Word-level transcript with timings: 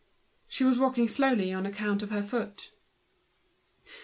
She 0.47 0.63
was 0.63 0.79
walking 0.79 1.07
slowly 1.07 1.53
oil 1.53 1.63
account 1.67 2.01
of 2.01 2.09
her 2.09 2.23
foot. 2.23 2.71